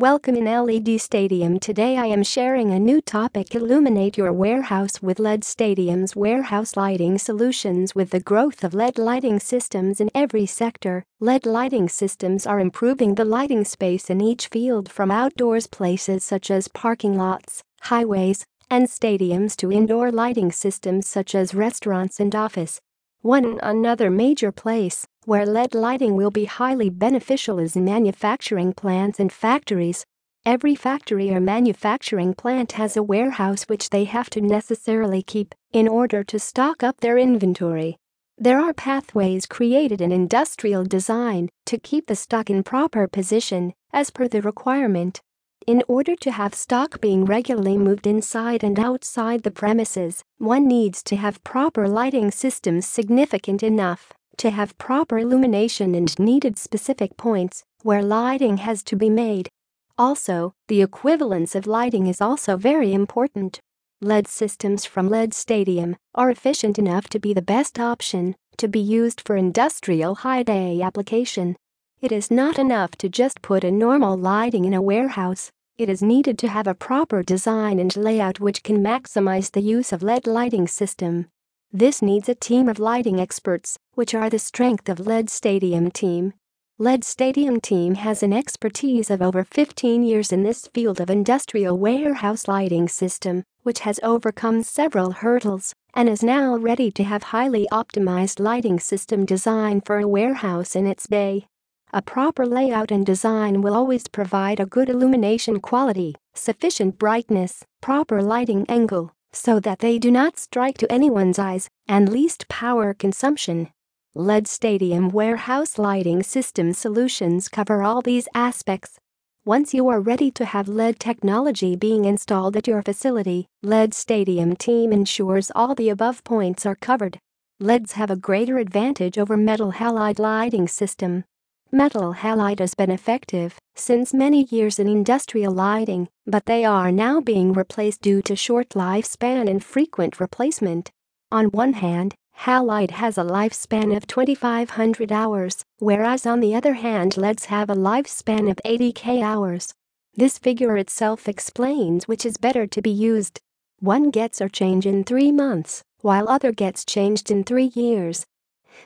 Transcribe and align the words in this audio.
Welcome 0.00 0.36
in 0.36 0.44
LED 0.44 1.00
Stadium. 1.00 1.58
Today 1.58 1.96
I 1.96 2.06
am 2.06 2.22
sharing 2.22 2.70
a 2.70 2.78
new 2.78 3.00
topic 3.00 3.52
Illuminate 3.52 4.16
your 4.16 4.32
warehouse 4.32 5.02
with 5.02 5.18
LED 5.18 5.42
Stadium's 5.42 6.14
warehouse 6.14 6.76
lighting 6.76 7.18
solutions 7.18 7.96
with 7.96 8.10
the 8.10 8.20
growth 8.20 8.62
of 8.62 8.74
LED 8.74 8.96
lighting 8.96 9.40
systems 9.40 10.00
in 10.00 10.08
every 10.14 10.46
sector. 10.46 11.02
LED 11.18 11.46
lighting 11.46 11.88
systems 11.88 12.46
are 12.46 12.60
improving 12.60 13.16
the 13.16 13.24
lighting 13.24 13.64
space 13.64 14.08
in 14.08 14.20
each 14.20 14.46
field 14.46 14.88
from 14.88 15.10
outdoors 15.10 15.66
places 15.66 16.22
such 16.22 16.48
as 16.48 16.68
parking 16.68 17.18
lots, 17.18 17.64
highways, 17.80 18.46
and 18.70 18.86
stadiums 18.86 19.56
to 19.56 19.72
indoor 19.72 20.12
lighting 20.12 20.52
systems 20.52 21.08
such 21.08 21.34
as 21.34 21.56
restaurants 21.56 22.20
and 22.20 22.36
office. 22.36 22.80
One 23.22 23.58
another 23.64 24.10
major 24.10 24.52
place 24.52 25.07
where 25.24 25.44
LED 25.44 25.74
lighting 25.74 26.16
will 26.16 26.30
be 26.30 26.46
highly 26.46 26.90
beneficial 26.90 27.58
is 27.58 27.76
in 27.76 27.84
manufacturing 27.84 28.72
plants 28.72 29.20
and 29.20 29.32
factories. 29.32 30.04
Every 30.46 30.74
factory 30.74 31.30
or 31.34 31.40
manufacturing 31.40 32.34
plant 32.34 32.72
has 32.72 32.96
a 32.96 33.02
warehouse 33.02 33.64
which 33.64 33.90
they 33.90 34.04
have 34.04 34.30
to 34.30 34.40
necessarily 34.40 35.22
keep 35.22 35.54
in 35.72 35.86
order 35.86 36.24
to 36.24 36.38
stock 36.38 36.82
up 36.82 37.00
their 37.00 37.18
inventory. 37.18 37.98
There 38.38 38.60
are 38.60 38.72
pathways 38.72 39.46
created 39.46 40.00
in 40.00 40.12
industrial 40.12 40.84
design 40.84 41.48
to 41.66 41.78
keep 41.78 42.06
the 42.06 42.16
stock 42.16 42.48
in 42.48 42.62
proper 42.62 43.08
position 43.08 43.74
as 43.92 44.10
per 44.10 44.28
the 44.28 44.40
requirement. 44.40 45.20
In 45.66 45.82
order 45.88 46.16
to 46.16 46.30
have 46.30 46.54
stock 46.54 47.00
being 47.00 47.24
regularly 47.24 47.76
moved 47.76 48.06
inside 48.06 48.62
and 48.64 48.78
outside 48.78 49.42
the 49.42 49.50
premises, 49.50 50.22
one 50.38 50.66
needs 50.66 51.02
to 51.02 51.16
have 51.16 51.44
proper 51.44 51.88
lighting 51.88 52.30
systems 52.30 52.86
significant 52.86 53.62
enough 53.62 54.14
to 54.38 54.50
have 54.50 54.78
proper 54.78 55.18
illumination 55.18 55.94
and 55.94 56.18
needed 56.18 56.58
specific 56.58 57.16
points 57.16 57.62
where 57.82 58.02
lighting 58.02 58.56
has 58.56 58.82
to 58.84 58.96
be 58.96 59.10
made. 59.10 59.48
Also, 59.96 60.52
the 60.68 60.82
equivalence 60.82 61.54
of 61.54 61.66
lighting 61.66 62.06
is 62.06 62.20
also 62.20 62.56
very 62.56 62.92
important. 62.92 63.60
LED 64.00 64.26
systems 64.26 64.84
from 64.84 65.08
LED 65.08 65.34
Stadium 65.34 65.96
are 66.14 66.30
efficient 66.30 66.78
enough 66.78 67.08
to 67.08 67.18
be 67.18 67.34
the 67.34 67.42
best 67.42 67.78
option 67.78 68.34
to 68.56 68.68
be 68.68 68.80
used 68.80 69.20
for 69.20 69.36
industrial 69.36 70.16
high-bay 70.16 70.80
application. 70.80 71.56
It 72.00 72.12
is 72.12 72.30
not 72.30 72.58
enough 72.58 72.92
to 72.96 73.08
just 73.08 73.42
put 73.42 73.64
a 73.64 73.70
normal 73.70 74.16
lighting 74.16 74.64
in 74.64 74.74
a 74.74 74.82
warehouse 74.82 75.50
it 75.78 75.88
is 75.88 76.02
needed 76.02 76.38
to 76.40 76.48
have 76.48 76.66
a 76.66 76.74
proper 76.74 77.22
design 77.22 77.78
and 77.78 77.96
layout 77.96 78.40
which 78.40 78.64
can 78.64 78.82
maximize 78.82 79.52
the 79.52 79.60
use 79.60 79.92
of 79.92 80.02
LED 80.02 80.26
lighting 80.26 80.66
system. 80.66 81.26
This 81.72 82.00
needs 82.00 82.30
a 82.30 82.34
team 82.34 82.66
of 82.66 82.78
lighting 82.78 83.20
experts, 83.20 83.78
which 83.92 84.14
are 84.14 84.30
the 84.30 84.38
strength 84.38 84.88
of 84.88 85.06
LED 85.06 85.28
Stadium 85.28 85.90
team. 85.90 86.32
LED 86.78 87.04
Stadium 87.04 87.60
team 87.60 87.96
has 87.96 88.22
an 88.22 88.32
expertise 88.32 89.10
of 89.10 89.20
over 89.20 89.44
15 89.44 90.02
years 90.02 90.32
in 90.32 90.44
this 90.44 90.66
field 90.68 90.98
of 90.98 91.10
industrial 91.10 91.76
warehouse 91.76 92.48
lighting 92.48 92.88
system, 92.88 93.44
which 93.64 93.80
has 93.80 94.00
overcome 94.02 94.62
several 94.62 95.10
hurdles 95.10 95.74
and 95.92 96.08
is 96.08 96.22
now 96.22 96.56
ready 96.56 96.90
to 96.90 97.04
have 97.04 97.24
highly 97.24 97.68
optimized 97.70 98.40
lighting 98.40 98.80
system 98.80 99.26
design 99.26 99.82
for 99.82 99.98
a 99.98 100.08
warehouse 100.08 100.74
in 100.74 100.86
its 100.86 101.06
bay. 101.06 101.46
A 101.92 102.00
proper 102.00 102.46
layout 102.46 102.90
and 102.90 103.04
design 103.04 103.60
will 103.60 103.74
always 103.74 104.08
provide 104.08 104.58
a 104.58 104.64
good 104.64 104.88
illumination 104.88 105.60
quality, 105.60 106.14
sufficient 106.34 106.98
brightness, 106.98 107.62
proper 107.82 108.22
lighting 108.22 108.64
angle, 108.70 109.12
so 109.32 109.60
that 109.60 109.78
they 109.78 109.98
do 109.98 110.10
not 110.10 110.38
strike 110.38 110.78
to 110.78 110.92
anyone's 110.92 111.38
eyes, 111.38 111.68
and 111.86 112.08
least 112.08 112.48
power 112.48 112.94
consumption. 112.94 113.68
LED 114.14 114.48
Stadium 114.48 115.08
warehouse 115.10 115.78
lighting 115.78 116.22
system 116.22 116.72
solutions 116.72 117.48
cover 117.48 117.82
all 117.82 118.02
these 118.02 118.28
aspects. 118.34 118.98
Once 119.44 119.72
you 119.72 119.88
are 119.88 120.00
ready 120.00 120.30
to 120.30 120.44
have 120.44 120.68
LED 120.68 120.98
technology 120.98 121.76
being 121.76 122.04
installed 122.04 122.56
at 122.56 122.66
your 122.66 122.82
facility, 122.82 123.46
LED 123.62 123.94
Stadium 123.94 124.56
team 124.56 124.92
ensures 124.92 125.52
all 125.54 125.74
the 125.74 125.88
above 125.88 126.24
points 126.24 126.66
are 126.66 126.76
covered. 126.76 127.18
LEDs 127.60 127.92
have 127.92 128.10
a 128.10 128.16
greater 128.16 128.58
advantage 128.58 129.18
over 129.18 129.36
metal 129.36 129.72
halide 129.72 130.18
lighting 130.18 130.68
system 130.68 131.24
Metal 131.70 132.14
halide 132.14 132.60
has 132.60 132.74
been 132.74 132.90
effective 132.90 133.58
since 133.74 134.14
many 134.14 134.44
years 134.44 134.78
in 134.78 134.88
industrial 134.88 135.52
lighting, 135.52 136.08
but 136.26 136.46
they 136.46 136.64
are 136.64 136.90
now 136.90 137.20
being 137.20 137.52
replaced 137.52 138.00
due 138.00 138.22
to 138.22 138.34
short 138.34 138.70
lifespan 138.70 139.50
and 139.50 139.62
frequent 139.62 140.18
replacement. 140.18 140.90
On 141.30 141.46
one 141.46 141.74
hand, 141.74 142.14
halide 142.38 142.92
has 142.92 143.18
a 143.18 143.22
lifespan 143.22 143.94
of 143.94 144.06
2500 144.06 145.12
hours, 145.12 145.62
whereas 145.78 146.24
on 146.24 146.40
the 146.40 146.54
other 146.54 146.72
hand 146.72 147.18
LEDs 147.18 147.44
have 147.46 147.68
a 147.68 147.76
lifespan 147.76 148.50
of 148.50 148.58
80k 148.64 149.22
hours. 149.22 149.74
This 150.14 150.38
figure 150.38 150.78
itself 150.78 151.28
explains 151.28 152.08
which 152.08 152.24
is 152.24 152.38
better 152.38 152.66
to 152.66 152.80
be 152.80 152.90
used. 152.90 153.40
One 153.78 154.10
gets 154.10 154.40
or 154.40 154.48
change 154.48 154.86
in 154.86 155.04
3 155.04 155.32
months, 155.32 155.82
while 156.00 156.30
other 156.30 156.50
gets 156.50 156.86
changed 156.86 157.30
in 157.30 157.44
3 157.44 157.72
years. 157.74 158.24